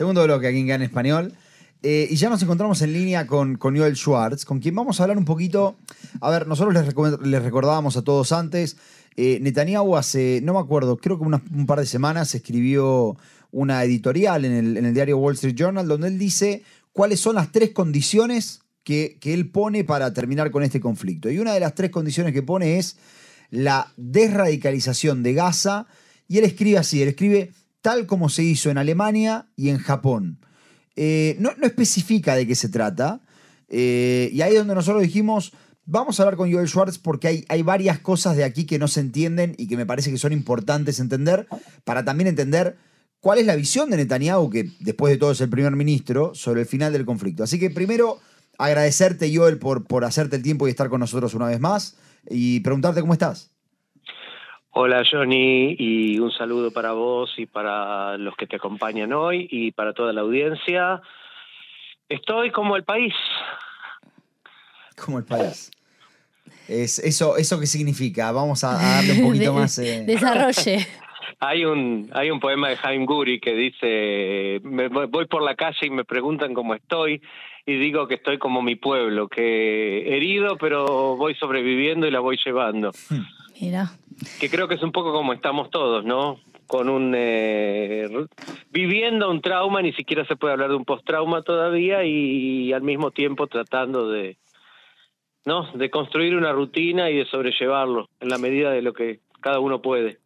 [0.00, 1.34] Segundo bloque aquí en GAN Español.
[1.82, 5.18] Eh, y ya nos encontramos en línea con, Joel Schwartz, con quien vamos a hablar
[5.18, 5.76] un poquito.
[6.22, 8.78] A ver, nosotros les, recordábamos a todos antes.
[9.16, 13.18] Eh, Netanyahu hace, no me acuerdo, creo que un par de semanas escribió
[13.50, 16.62] una editorial en el, diario Wall Street Journal donde él dice
[16.94, 21.28] cuáles son las tres condiciones que él pone para terminar con este conflicto.
[21.28, 22.96] Y una de las tres condiciones que pone es
[23.50, 25.86] la desradicalización de Gaza.
[26.26, 27.50] Y él escribe así, él escribe
[27.82, 30.40] tal como se hizo en Alemania y en Japón.
[30.96, 33.22] Eh, no, especifica de qué se trata.
[33.68, 35.52] Eh, y ahí es donde nosotros dijimos,
[35.84, 38.88] vamos a hablar con Joel Schwartz porque hay, hay varias cosas de aquí que no
[38.88, 41.46] se entienden y que me parece que son importantes entender
[41.84, 42.76] para también entender
[43.20, 46.62] cuál es la visión de Netanyahu, que después de todo es el primer ministro, sobre
[46.62, 47.44] el final del conflicto.
[47.44, 48.18] Así que primero,
[48.58, 51.96] agradecerte, Joel, por, por hacerte el tiempo y estar con nosotros una vez más
[52.28, 53.52] y preguntarte cómo estás.
[54.72, 59.72] Hola Johnny y un saludo para vos y para los que te acompañan hoy y
[59.72, 61.00] para toda la audiencia.
[62.08, 63.12] Estoy como el país.
[65.04, 65.72] Como el país.
[66.68, 68.30] Es, eso, ¿Eso qué significa?
[68.30, 69.76] Vamos a, darle un poquito más...
[69.78, 70.04] Eh...
[70.06, 70.86] Desarrolle.
[71.40, 75.86] Hay un, hay un poema de Jaime Guri que dice, me voy por la calle
[75.86, 77.20] y me preguntan cómo estoy
[77.66, 82.38] y digo que estoy como mi pueblo, que herido pero voy sobreviviendo y la voy
[82.44, 82.92] llevando.
[83.60, 83.90] Mira.
[84.40, 86.40] Que creo que es un poco como estamos todos, ¿no?
[86.66, 88.08] Con un eh,
[88.70, 93.10] viviendo un trauma, ni siquiera se puede hablar de un post-trauma todavía y, al mismo
[93.10, 94.36] tiempo tratando de
[95.44, 99.58] no, de construir una rutina y de sobrellevarlo en la medida de lo que cada
[99.58, 100.18] uno puede.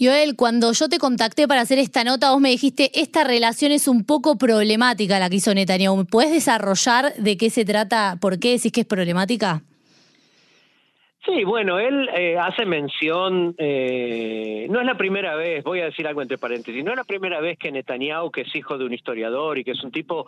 [0.00, 3.88] Joel, cuando yo te contacté para hacer esta nota, vos me dijiste, esta relación es
[3.88, 5.96] un poco problemática la que hizo Netanyahu.
[5.96, 8.16] ¿Me puedes desarrollar de qué se trata?
[8.20, 9.62] ¿Por qué decís que es problemática?
[11.28, 16.06] Sí, bueno, él eh, hace mención, eh, no es la primera vez, voy a decir
[16.06, 18.94] algo entre paréntesis, no es la primera vez que Netanyahu, que es hijo de un
[18.94, 20.26] historiador y que es un tipo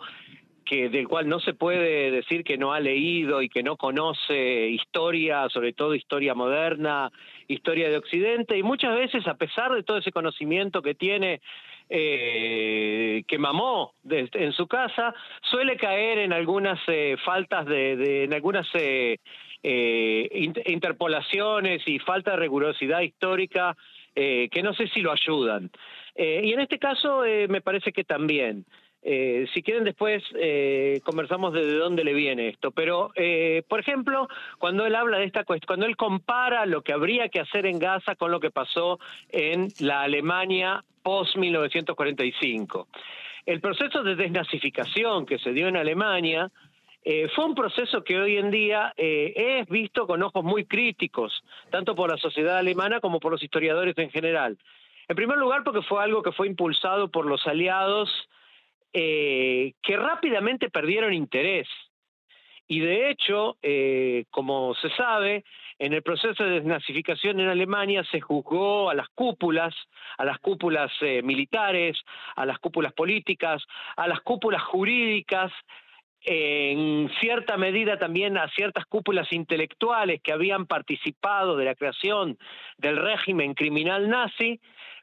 [0.63, 4.67] que del cual no se puede decir que no ha leído y que no conoce
[4.67, 7.11] historia, sobre todo historia moderna,
[7.47, 11.41] historia de Occidente, y muchas veces, a pesar de todo ese conocimiento que tiene,
[11.89, 18.67] eh, que mamó en su casa, suele caer en algunas eh, faltas de, en algunas
[18.75, 19.17] eh,
[19.63, 23.77] interpolaciones y falta de rigurosidad histórica
[24.13, 25.69] que no sé si lo ayudan.
[26.15, 28.65] y en este caso me parece que también.
[29.03, 34.27] Eh, si quieren después eh, conversamos de, dónde le viene esto, pero eh, por ejemplo,
[34.59, 37.79] cuando él habla de esta cuestión, cuando él compara lo que habría que hacer en
[37.79, 38.99] Gaza con lo que pasó
[39.29, 42.87] en la Alemania post 1945,
[43.47, 46.51] el proceso de desnazificación que se dio en Alemania
[47.35, 52.11] fue un proceso que hoy en día es visto con ojos muy críticos, tanto por
[52.11, 54.57] la sociedad alemana como por los historiadores en general.
[55.07, 58.09] En primer lugar, porque fue algo que fue impulsado por los aliados
[58.93, 61.67] eh, que rápidamente perdieron interés.
[62.67, 65.43] Y de hecho, eh, como se sabe,
[65.79, 69.73] en el proceso de desnazificación en Alemania se juzgó a las cúpulas,
[70.17, 71.97] a las cúpulas eh, militares,
[72.35, 73.63] a las cúpulas políticas,
[73.97, 75.51] a las cúpulas jurídicas,
[76.23, 82.37] en cierta medida también a ciertas cúpulas intelectuales que habían participado de la creación
[82.77, 84.59] del régimen criminal nazi,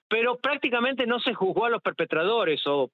[0.09, 2.91] pero prácticamente no se juzgó a los perpetradores o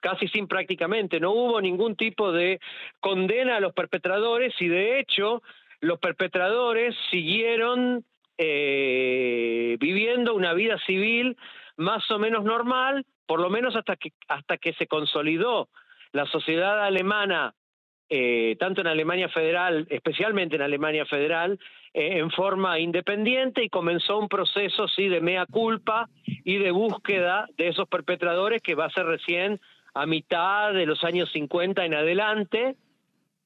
[0.00, 2.60] casi sin prácticamente, no hubo ningún tipo de
[3.00, 5.42] condena a los perpetradores y de hecho
[5.80, 8.04] los perpetradores siguieron
[8.38, 11.36] eh, viviendo una vida civil
[11.76, 15.68] más o menos normal, por lo menos hasta que, hasta que se consolidó
[16.12, 17.54] la sociedad alemana,
[18.08, 21.58] eh, tanto en Alemania Federal, especialmente en Alemania Federal,
[21.92, 27.48] eh, en forma independiente y comenzó un proceso sí de mea culpa y de búsqueda
[27.56, 29.60] de esos perpetradores que va a ser recién
[29.94, 32.76] a mitad de los años 50 en adelante,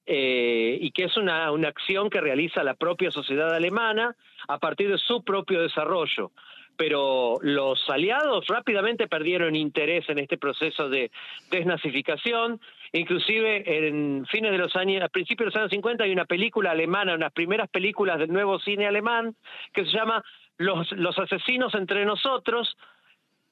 [0.07, 4.17] eh, y que es una, una acción que realiza la propia sociedad alemana
[4.49, 6.33] a partir de su propio desarrollo
[6.81, 11.11] pero los aliados rápidamente perdieron interés en este proceso de
[11.51, 12.59] desnazificación.
[12.95, 16.71] Inclusive en fines de los años, a principios de los años 50 hay una película
[16.71, 19.37] alemana, unas primeras películas del nuevo cine alemán,
[19.75, 20.25] que se llama
[20.57, 22.75] Los, asesinos entre nosotros,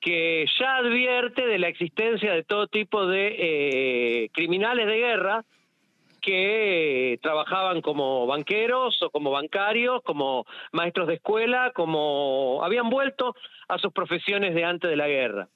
[0.00, 5.44] que ya advierte de la existencia de todo tipo de eh, criminales de guerra
[6.20, 13.34] que trabajaban como banqueros o como bancarios, como maestros de escuela, como habían vuelto
[13.68, 15.48] a sus profesiones de antes de la guerra.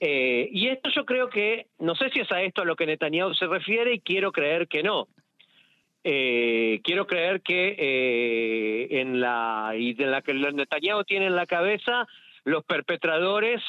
[0.00, 2.86] Eh, y esto yo creo que, no sé si es a esto a lo que
[2.86, 5.08] Netanyahu se refiere y quiero creer que no.
[6.02, 12.06] Eh, quiero creer que en la y de la que Netanyahu tiene en la cabeza
[12.44, 13.62] los perpetradores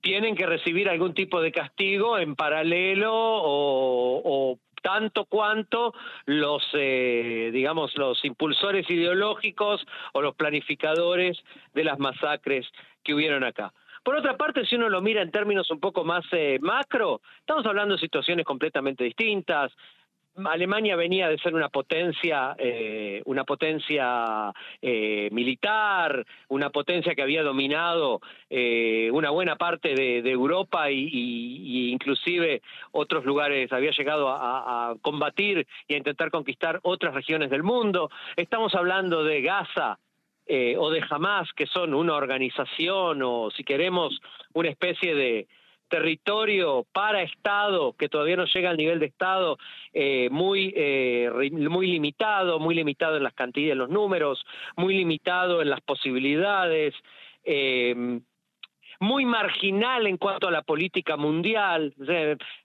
[0.00, 5.94] tienen que recibir algún tipo de castigo en paralelo o, tanto cuanto
[6.26, 11.38] los, eh, digamos, los impulsores ideológicos o los planificadores
[11.74, 12.66] de las masacres
[13.02, 13.72] que hubieron acá.
[14.04, 17.66] Por otra parte, si uno lo mira en términos un poco más eh, macro, estamos
[17.66, 19.72] hablando de situaciones completamente distintas.
[20.46, 27.42] Alemania venía de ser una potencia, eh, una potencia eh, militar, una potencia que había
[27.42, 32.60] dominado eh, una buena parte de, Europa y, inclusive
[32.92, 38.10] otros lugares, había llegado a, a, combatir y a intentar conquistar otras regiones del mundo.
[38.36, 39.98] Estamos hablando de Gaza.
[40.78, 44.18] o de Hamas, que son una organización o, si queremos,
[44.54, 45.46] una especie de,
[45.88, 49.58] territorio para Estado, que todavía no llega al nivel de Estado,
[49.92, 54.44] eh, muy, eh, muy limitado, muy limitado en las cantidades, en los números,
[54.76, 56.94] muy limitado en las posibilidades,
[57.44, 58.20] eh,
[59.00, 61.94] muy marginal en cuanto a la política mundial.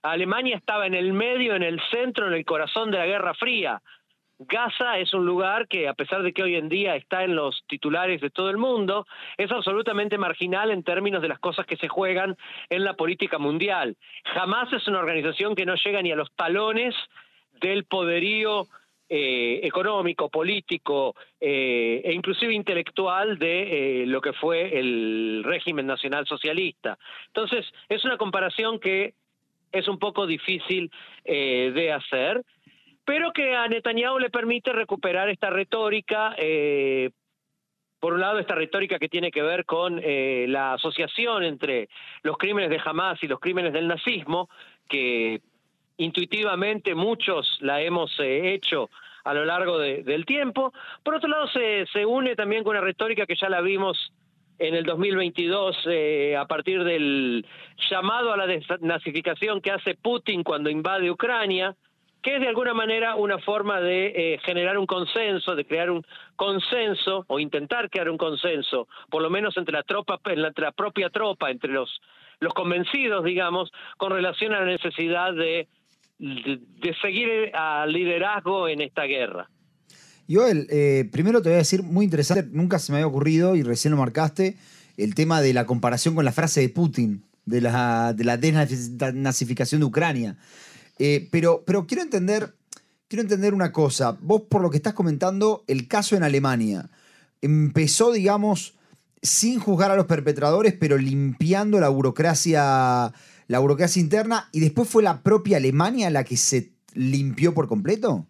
[0.02, 3.80] Alemania estaba en el medio, en el centro, en el corazón de la Guerra Fría.
[4.38, 7.64] Gaza es un lugar que, a pesar de que hoy en día está en los
[7.68, 9.06] titulares de todo el mundo,
[9.38, 12.36] es absolutamente marginal en términos de las cosas que se juegan
[12.68, 13.96] en la política mundial.
[14.24, 16.94] Jamás es una organización que no llega ni a los talones
[17.60, 18.66] del poderío
[19.08, 26.26] eh, económico, político eh, e inclusive intelectual de eh, lo que fue el régimen nacional
[26.26, 26.98] socialista.
[27.26, 29.14] Entonces, es una comparación que
[29.70, 30.90] es un poco difícil
[31.24, 32.44] de hacer
[33.04, 37.10] pero que a Netanyahu le permite recuperar esta retórica, eh,
[38.00, 41.88] por un lado esta retórica que tiene que ver con eh, la asociación entre
[42.22, 44.48] los crímenes de Hamas y los crímenes del nazismo,
[44.88, 45.40] que
[45.96, 48.90] intuitivamente muchos la hemos eh, hecho
[49.24, 50.72] a lo largo del tiempo.
[51.02, 54.12] Por otro lado, se, se une también con una retórica que ya la vimos
[54.58, 55.88] en el 2022
[56.38, 57.46] a partir del
[57.90, 61.74] llamado a la desnazificación que hace Putin cuando invade Ucrania,
[62.24, 66.04] que es de alguna manera una forma de eh, generar un consenso, de crear un
[66.36, 71.10] consenso o intentar crear un consenso, por lo menos entre la tropa, entre la propia
[71.10, 72.00] tropa, entre los
[72.40, 75.68] los convencidos, digamos, con relación a la necesidad de,
[76.18, 79.48] de, seguir al liderazgo en esta guerra.
[80.28, 83.62] Joel, eh, primero te voy a decir, muy interesante, nunca se me había ocurrido y
[83.62, 84.56] recién lo marcaste,
[84.96, 89.80] el tema de la comparación con la frase de Putin, de la, de la desnazificación
[89.80, 90.36] de Ucrania.
[90.98, 92.54] Eh, pero, pero quiero entender,
[93.08, 94.16] quiero entender una cosa.
[94.20, 96.90] Vos, por lo que estás comentando, el caso en Alemania
[97.42, 98.74] empezó, digamos,
[99.22, 103.12] sin juzgar a los perpetradores, pero limpiando la burocracia,
[103.48, 108.26] la burocracia interna, y después fue la propia Alemania la que se limpió por completo.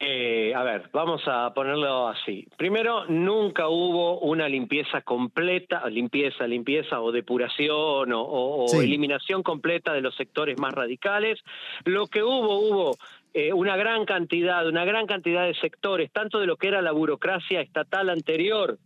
[0.00, 2.46] Eh, a ver, vamos a ponerlo así.
[2.56, 10.14] Primero, nunca hubo una limpieza completa, limpieza, limpieza o depuración o, eliminación completa de los
[10.14, 11.40] sectores más radicales.
[11.84, 12.96] Lo que hubo, hubo
[13.34, 16.92] eh, una gran cantidad, una gran cantidad de sectores, tanto de lo que era la
[16.92, 18.78] burocracia estatal anterior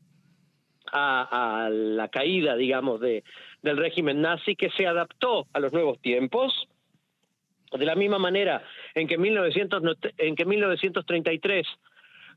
[0.94, 3.22] a, la caída, digamos, de,
[3.62, 6.68] del régimen nazi, que se adaptó a los nuevos tiempos
[7.78, 8.62] de la misma manera
[8.94, 9.82] en que, 1900,
[10.18, 11.66] en que 1933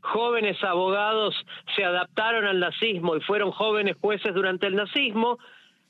[0.01, 1.35] jóvenes abogados
[1.75, 5.39] se adaptaron al nazismo y fueron jóvenes jueces durante el nazismo,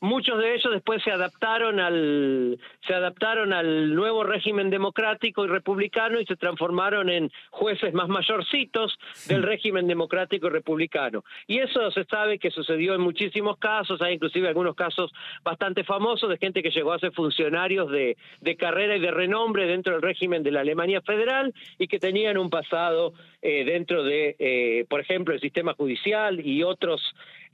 [0.01, 6.19] Muchos de ellos después se adaptaron al se adaptaron al nuevo régimen democrático y republicano
[6.19, 8.97] y se transformaron en jueces más mayorcitos
[9.27, 11.23] del régimen democrático y republicano.
[11.47, 15.11] Y eso se sabe que sucedió en muchísimos casos, hay inclusive algunos casos
[15.43, 19.65] bastante famosos de gente que llegó a ser funcionarios de, de carrera y de renombre
[19.65, 24.35] dentro del régimen de la Alemania federal y que tenían un pasado eh, dentro de,
[24.39, 27.01] eh, por ejemplo, el sistema judicial y otros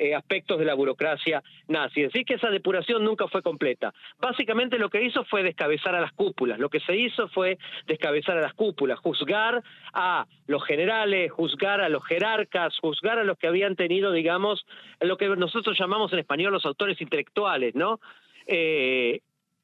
[0.01, 2.05] eh, aspectos de la burocracia nazi.
[2.05, 3.93] Así que esa depuración nunca fue completa.
[4.17, 6.57] Básicamente lo que hizo fue descabezar a las cúpulas.
[6.57, 9.61] Lo que se hizo fue descabezar a las cúpulas, juzgar
[9.93, 14.65] a los generales, juzgar a los jerarcas, juzgar a los que habían tenido, digamos,
[15.01, 17.99] lo que nosotros llamamos en español los autores intelectuales, ¿no?
[18.47, 19.19] Eh,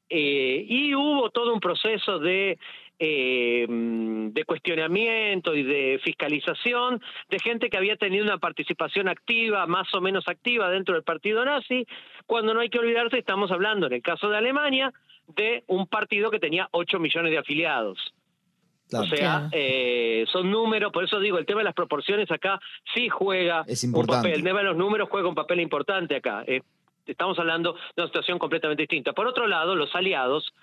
[0.08, 2.60] eh, y hubo todo un proceso de
[2.98, 9.92] eh, de cuestionamiento y de fiscalización de gente que había tenido una participación activa, más
[9.94, 11.86] o menos activa dentro del partido nazi,
[12.26, 14.92] cuando no hay que olvidarse, estamos hablando, en el caso de Alemania,
[15.28, 17.98] de un partido que tenía 8 millones de afiliados.
[18.92, 22.58] O sea, eh, son números, por eso digo, el tema de las proporciones acá
[22.94, 26.42] sí juega un papel, el tema de los números juega un papel importante acá.
[26.46, 26.62] Eh,
[27.06, 29.12] estamos hablando de una situación completamente distinta.
[29.12, 30.54] Por otro lado, los aliados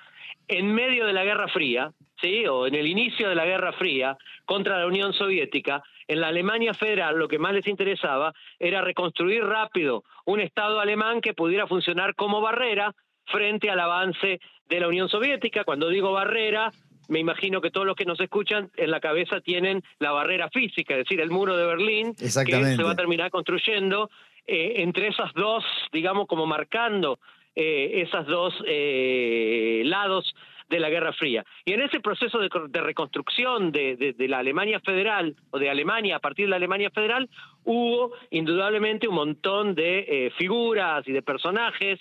[0.47, 2.45] en medio de la Guerra Fría, ¿sí?
[2.47, 6.73] o en el inicio de la Guerra Fría contra la Unión Soviética, en la Alemania
[6.73, 12.15] federal lo que más les interesaba era reconstruir rápido un Estado alemán que pudiera funcionar
[12.15, 12.93] como barrera
[13.25, 15.63] frente al avance de la Unión Soviética.
[15.63, 16.71] Cuando digo barrera,
[17.07, 20.93] me imagino que todos los que nos escuchan en la cabeza tienen la barrera física,
[20.93, 24.09] es decir, el muro de Berlín, que se va a terminar construyendo
[24.47, 27.19] eh, entre esas dos, digamos, como marcando
[27.55, 30.35] eh, esas dos eh, lados
[30.69, 31.45] de la Guerra Fría.
[31.63, 36.45] Y en ese proceso de, reconstrucción de, la Alemania federal, o de Alemania, a partir
[36.45, 37.29] de la Alemania federal,
[37.63, 41.99] hubo indudablemente un montón de figuras y de personajes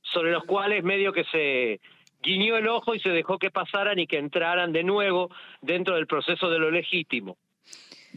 [0.00, 1.80] sobre los cuales medio que se
[2.22, 6.06] guiñó el ojo y se dejó que pasaran y que entraran de nuevo dentro del
[6.06, 7.36] proceso de lo legítimo.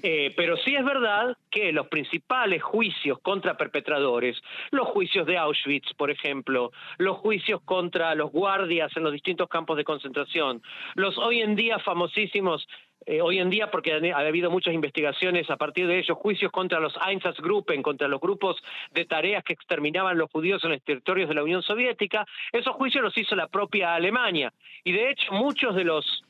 [0.03, 5.93] Eh, pero sí es verdad que los principales juicios contra perpetradores, los juicios de Auschwitz,
[5.95, 10.61] por ejemplo, los juicios contra los guardias en los distintos campos de concentración,
[10.95, 12.67] los hoy en día famosísimos
[13.07, 16.79] eh, hoy en día, porque ha, habido muchas investigaciones a partir de ellos, juicios contra
[16.79, 21.35] los Einsatzgruppen, contra los grupos de tareas que exterminaban los judíos en los territorios de
[21.35, 24.53] la Unión Soviética, esos juicios los hizo la propia Alemania.
[24.83, 26.23] Y de hecho, muchos de los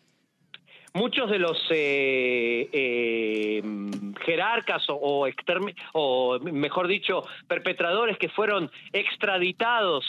[0.93, 3.61] muchos de los eh, eh,
[4.25, 5.27] jerarcas o,
[5.93, 10.05] o, mejor dicho, perpetradores que fueron extraditados,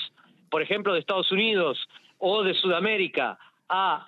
[0.51, 4.05] por ejemplo, de Estados Unidos o de Sudamérica a,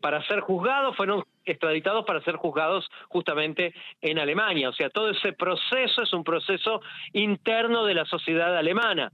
[0.00, 4.68] para ser juzgados, fueron extraditados para ser juzgados justamente en Alemania.
[4.68, 6.80] O sea, todo ese proceso es un proceso
[7.12, 9.12] interno de la sociedad alemana.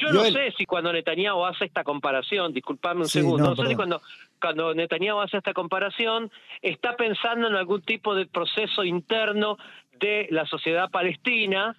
[0.00, 3.74] Yo no sé si cuando Netanyahu hace esta comparación, disculpame un segundo, no, sé si
[3.74, 4.00] cuando,
[4.40, 6.30] cuando Netanyahu hace esta comparación
[6.62, 9.56] está pensando en algún tipo de proceso interno
[9.98, 11.76] de la sociedad palestina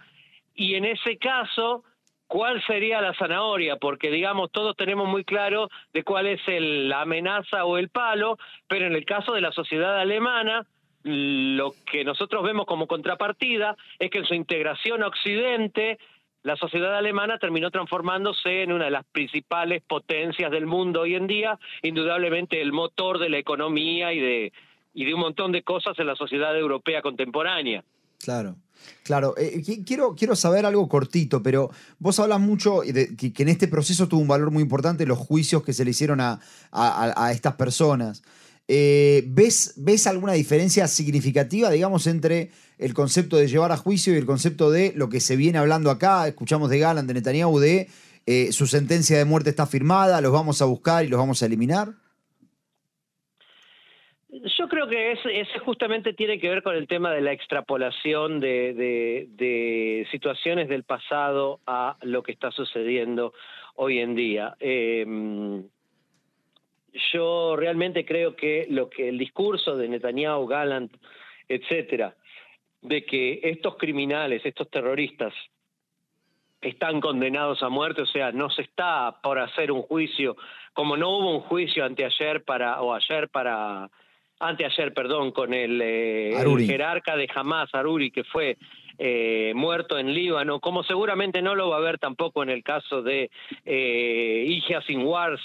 [0.54, 1.84] y en ese caso
[2.28, 7.66] cuál sería la zanahoria, porque digamos todos tenemos muy claro de cuál es la amenaza
[7.66, 8.38] o el palo,
[8.70, 10.66] pero en el caso de la sociedad alemana,
[11.04, 15.98] lo que nosotros vemos como contrapartida es que en su integración a Occidente,
[16.44, 21.28] la sociedad alemana terminó transformándose en una de las principales potencias del mundo hoy en
[21.28, 24.54] día, indudablemente el motor de la economía y de,
[24.94, 27.84] y de un montón de cosas en la sociedad europea contemporánea.
[28.20, 28.56] Claro.
[29.04, 31.70] Claro, eh, quiero, quiero saber algo cortito, pero
[32.00, 35.64] vos hablas mucho de que, en este proceso tuvo un valor muy importante los juicios
[35.64, 36.40] que se le hicieron a,
[37.32, 38.24] estas personas.
[38.68, 44.18] Eh, ¿ves, ¿Ves alguna diferencia significativa, digamos, entre el concepto de llevar a juicio y
[44.18, 46.28] el concepto de lo que se viene hablando acá?
[46.28, 47.88] Escuchamos de Galán, de Netanyahu, de
[48.26, 51.48] eh, su sentencia de muerte está firmada, los vamos a buscar y los vamos a
[51.48, 51.90] eliminar.
[54.58, 60.08] Yo creo que ese, justamente tiene que ver con el tema de la extrapolación de,
[60.10, 63.34] situaciones del pasado a lo que está sucediendo
[63.76, 64.56] hoy en día.
[64.60, 65.64] Em,
[67.14, 70.92] yo realmente creo que lo que el discurso de Netanyahu, Gallant,
[71.48, 72.16] etcétera,
[72.82, 75.34] de que estos criminales, estos terroristas,
[76.62, 80.38] están condenados a muerte, o sea, no se está por hacer un juicio,
[80.74, 83.90] como no hubo un juicio anteayer para o ayer para
[84.40, 86.34] anteayer, perdón, con el, eh,
[86.66, 88.58] jerarca de Hamas, Aruri, que fue
[88.98, 93.02] eh, muerto en Líbano, como seguramente no lo va a haber tampoco en el caso
[93.02, 93.30] de
[93.66, 95.40] eh, Ija Sinwar,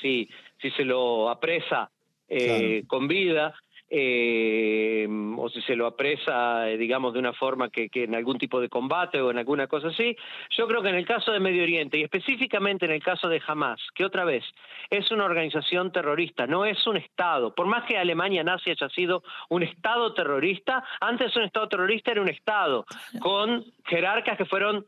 [0.70, 1.90] si, se lo apresa
[2.28, 3.54] eh, con vida
[3.88, 8.36] eh, o si se lo apresa, eh, digamos, de una forma que, que, en algún
[8.36, 10.16] tipo de combate o en alguna cosa así.
[10.50, 13.40] Yo creo que en el caso de Medio Oriente y específicamente en el caso de
[13.46, 14.44] Hamas, que otra vez
[14.90, 19.22] es una organización terrorista, no es un Estado, por más que Alemania nazi haya sido
[19.50, 22.84] un Estado terrorista, antes un Estado terrorista era un Estado
[23.20, 24.84] con jerarcas que fueron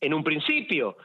[0.00, 0.96] en un principio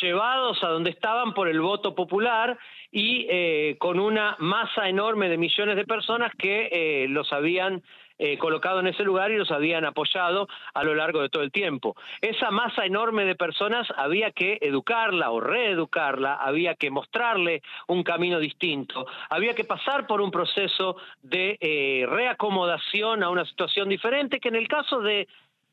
[0.00, 2.58] llevados a donde estaban por el voto popular
[2.90, 7.82] y eh, con una masa enorme de millones de personas que eh, los habían
[8.18, 11.52] eh, colocado en ese lugar y los habían apoyado a lo largo de todo el
[11.52, 11.96] tiempo.
[12.20, 18.38] Esa masa enorme de personas había que educarla o reeducarla, había que mostrarle un camino
[18.38, 24.56] distinto, había que pasar por un proceso de reacomodación a una situación diferente que en
[24.56, 25.26] el caso de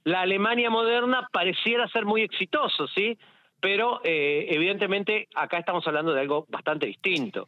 [0.05, 3.17] la Alemania moderna pareciera ser muy exitoso, ¿sí?
[3.59, 7.47] Pero eh, evidentemente acá estamos hablando de algo bastante distinto.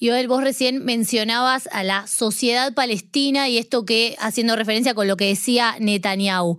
[0.00, 5.16] Joel, vos recién mencionabas a la sociedad palestina y esto que, haciendo referencia con lo
[5.16, 6.58] que decía Netanyahu.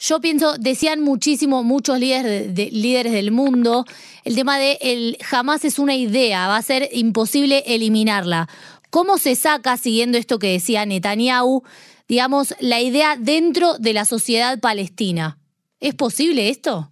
[0.00, 3.84] Yo pienso, decían muchísimo, muchos líderes, líderes del mundo,
[4.24, 8.48] el tema de el jamás es una idea, va a ser imposible eliminarla.
[8.88, 11.62] ¿Cómo se saca, siguiendo esto que decía Netanyahu,
[12.08, 15.38] digamos, la idea dentro de la sociedad palestina?
[15.80, 16.90] ¿Es posible esto?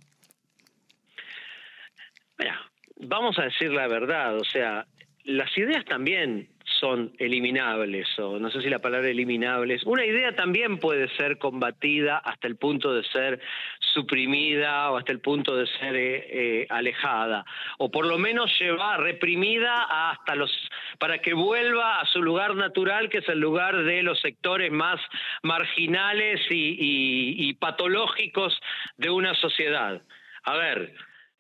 [3.00, 4.86] Vamos a decir la verdad, o sea,
[5.24, 6.48] las ideas también
[6.80, 9.84] son eliminables, o no sé si la palabra eliminables.
[9.84, 13.40] Una idea también puede ser combatida hasta el punto de ser
[13.78, 17.44] suprimida o hasta el punto de ser eh, eh, alejada,
[17.78, 20.50] o por lo menos llevar reprimida hasta los
[20.98, 25.00] para que vuelva a su lugar natural, que es el lugar de los sectores más
[25.42, 28.58] marginales y, patológicos
[28.96, 30.02] de una sociedad.
[30.44, 30.94] A ver,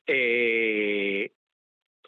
[0.06, 1.30] eh,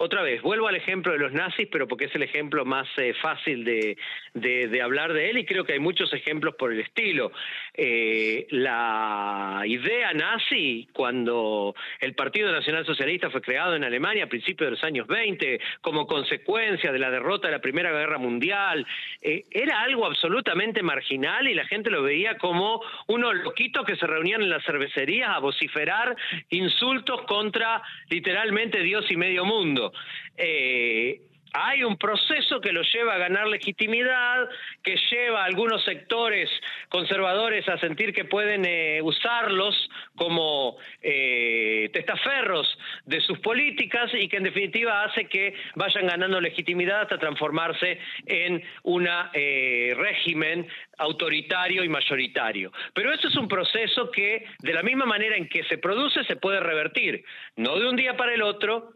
[0.02, 3.12] otra vez, vuelvo al ejemplo de los nazis, pero porque es el ejemplo más eh,
[3.21, 7.33] fácil de, hablar de él y creo que hay muchos ejemplos por el estilo.
[7.75, 14.69] Eh, la idea nazi, cuando el Partido Nacional Socialista fue creado en Alemania a principios
[14.69, 18.87] de los años 20, como consecuencia de la derrota de la Primera Guerra Mundial,
[19.21, 24.07] eh, era algo absolutamente marginal y la gente lo veía como unos loquitos que se
[24.07, 26.16] reunían en las cervecerías a vociferar
[26.49, 29.90] insultos contra literalmente Dios y medio mundo.
[30.37, 31.21] Eh,
[31.53, 34.49] hay un proceso que lo lleva a ganar legitimidad,
[34.85, 36.49] que lleva a algunos sectores
[36.89, 39.75] conservadores a sentir que pueden eh, usarlos
[40.15, 47.03] como eh, testaferros de sus políticas y que en definitiva hace que vayan ganando legitimidad
[47.03, 50.69] hasta transformarse en un régimen
[50.99, 52.71] autoritario y mayoritario.
[52.95, 56.37] Pero eso es un proceso que, de la misma manera en que se produce, se
[56.37, 57.25] puede revertir,
[57.57, 58.93] no de un día para el otro,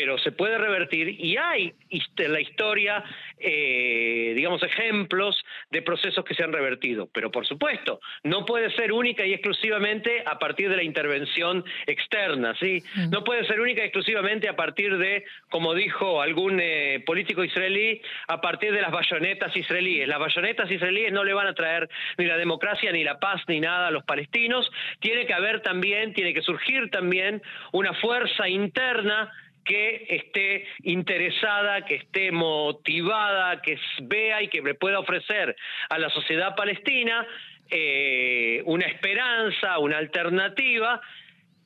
[0.00, 3.02] pero se puede revertir y hay en la historia,
[3.36, 7.08] eh, digamos, ejemplos de procesos que se han revertido.
[7.12, 12.54] Pero por supuesto, no puede ser única y exclusivamente a partir de la intervención externa,
[12.60, 12.80] ¿sí?
[12.94, 13.10] Mm.
[13.10, 18.00] No puede ser única y exclusivamente a partir de, como dijo algún eh, político israelí,
[18.28, 20.06] a partir de las bayonetas israelíes.
[20.06, 21.88] Las bayonetas israelíes no le van a traer
[22.18, 24.70] ni la democracia, ni la paz, ni nada a los palestinos.
[25.00, 29.32] Tiene que haber también, tiene que surgir también una fuerza interna
[29.68, 35.54] que esté interesada, que esté motivada, que vea y que le pueda ofrecer
[35.90, 37.26] a la sociedad palestina
[37.70, 41.00] eh, una esperanza, una alternativa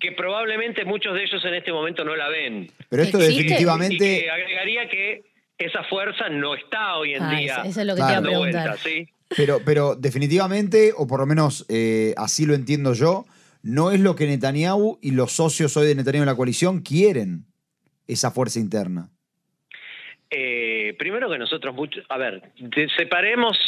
[0.00, 2.68] que probablemente muchos de ellos en este momento no la ven.
[2.88, 3.94] Pero esto definitivamente...
[3.94, 5.22] Y que agregaría que
[5.59, 7.62] esa fuerza no está hoy en día.
[7.64, 8.76] Eso es lo que te iba a preguntar.
[9.37, 13.26] Pero, pero definitivamente, o por lo menos eh, así lo entiendo yo,
[13.62, 17.46] no es lo que Netanyahu y los socios hoy de Netanyahu en la coalición quieren
[18.12, 19.09] esa fuerza interna?
[20.31, 21.75] Eh, primero que nosotros,
[22.09, 22.42] a ver,
[22.96, 23.59] separemos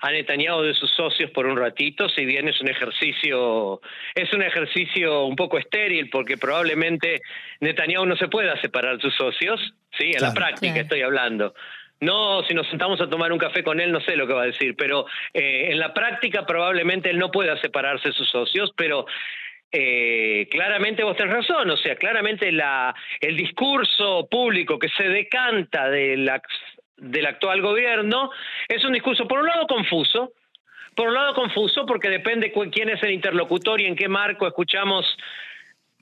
[0.00, 3.80] a Netanyahu de sus socios por un ratito, si bien es un ejercicio,
[4.14, 7.20] es un ejercicio un poco estéril, porque probablemente
[7.60, 9.60] Netanyahu no se pueda separar de sus socios,
[9.96, 11.54] sí, en la práctica estoy hablando.
[12.00, 14.42] No, si nos sentamos a tomar un café con él, no sé lo que va
[14.42, 18.72] a decir, pero eh, en la práctica probablemente él no pueda separarse de sus socios,
[18.76, 19.06] pero
[19.74, 25.88] eh, claramente vos tenés razón, o sea, claramente la, el discurso público que se decanta
[25.88, 28.30] del actual gobierno
[28.68, 30.34] es un discurso, por un lado, confuso,
[30.94, 35.06] por un lado, confuso porque depende quién es el interlocutor y en qué marco escuchamos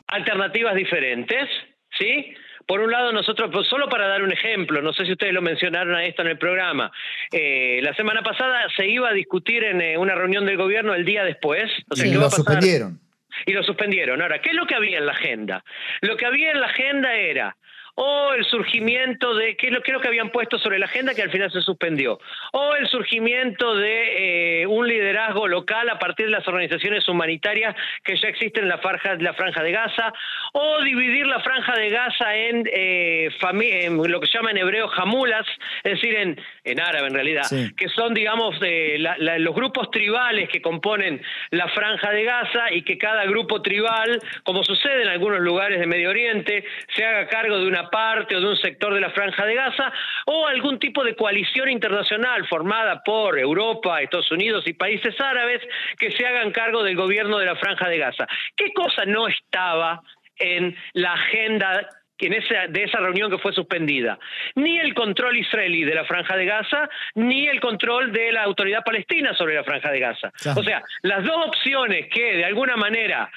[0.09, 1.49] alternativas diferentes,
[1.97, 2.35] ¿sí?
[2.67, 5.43] Por un lado, nosotros, pues, solo para dar un ejemplo, no sé si ustedes lo
[5.43, 6.91] mencionaron a esto en el programa,
[7.31, 11.05] eh, la semana pasada se iba a discutir en eh, una reunión del gobierno el
[11.05, 11.71] día después.
[11.89, 12.99] O sea, lo suspendieron
[13.47, 14.21] y lo suspendieron.
[14.23, 15.65] Ahora, ¿qué es lo que había en la agenda?
[16.01, 17.57] Lo que había en la agenda era
[17.95, 21.31] o el surgimiento de, ¿qué es lo, que habían puesto sobre la agenda que al
[21.31, 22.19] final se suspendió?
[22.53, 27.75] O el surgimiento de eh, un liderazgo local a partir de las organizaciones humanitarias
[28.05, 30.13] que ya existen en la franja, la franja de Gaza,
[30.53, 34.89] o dividir la franja de Gaza en, eh, en lo que se llama en hebreo
[34.89, 35.47] jamulas,
[35.85, 37.45] es decir, en, en árabe en realidad,
[37.77, 43.25] que son, digamos, los grupos tribales que componen la franja de Gaza y que cada
[43.25, 47.80] grupo tribal, como sucede en algunos lugares de Medio Oriente, se haga cargo de una
[47.89, 49.93] parte o de un sector de la franja de Gaza,
[50.27, 55.63] o algún tipo de coalición internacional formada por Europa, Estados Unidos y países árabes
[55.99, 58.27] que se hagan cargo del gobierno de la franja de Gaza.
[58.57, 60.03] ¿Qué cosa no estaba
[60.37, 61.89] en la agenda
[62.21, 64.19] en esa, de esa reunión que fue suspendida.
[64.55, 68.85] Ni el control israelí de la franja de Gaza, ni el control de la autoridad
[68.85, 70.33] palestina sobre la franja de Gaza.
[70.57, 73.31] O sea, las dos opciones que de alguna manera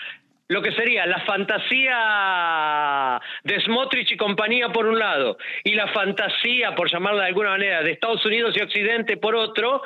[0.49, 6.75] lo que sería la fantasía de Smotrich y compañía por un lado y la fantasía,
[6.75, 9.82] por llamarla de alguna manera, de Estados Unidos y Occidente por otro,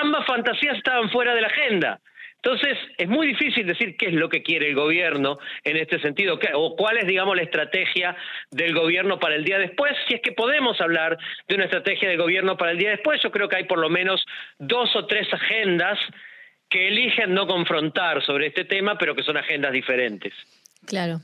[0.00, 2.00] ambas fantasías estaban fuera de la agenda.
[2.44, 6.40] Entonces, es muy difícil decir qué es lo que quiere el gobierno en este sentido,
[6.54, 8.16] o cuál es, digamos, la estrategia
[8.50, 9.92] del gobierno para el día después.
[10.08, 11.16] Si es que podemos hablar
[11.46, 13.88] de una estrategia del gobierno para el día después, yo creo que hay por lo
[13.88, 14.26] menos
[14.58, 16.00] dos o tres agendas
[16.72, 20.32] que eligen no confrontar sobre este tema, pero que son agendas diferentes.
[20.86, 21.20] Claro.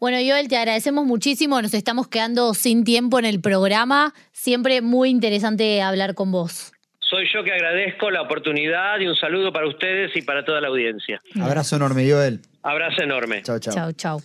[0.00, 1.60] Bueno, Joel, te agradecemos muchísimo.
[1.62, 4.14] Nos estamos quedando sin tiempo en el programa.
[4.32, 6.72] Siempre muy interesante hablar con vos.
[6.98, 10.68] Soy yo que agradezco la oportunidad y un saludo para ustedes y para toda la
[10.68, 11.20] audiencia.
[11.40, 12.40] Abrazo enorme, Joel.
[12.62, 13.42] Abrazo enorme.
[13.42, 13.74] Chao, chao.
[13.74, 14.20] Chao, chao.